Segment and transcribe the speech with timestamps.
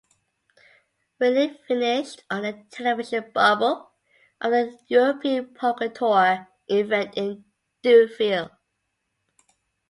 [1.19, 3.91] Wernick finished on the television bubble
[4.41, 7.45] of the European Poker Tour event in
[7.83, 8.49] Deauville.